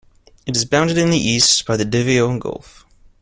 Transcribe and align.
It 0.47 0.55
is 0.55 0.65
bounded 0.65 0.97
in 0.97 1.11
the 1.11 1.19
east 1.19 1.67
by 1.67 1.77
the 1.77 1.85
Davao 1.85 2.35
Gulf. 2.39 2.87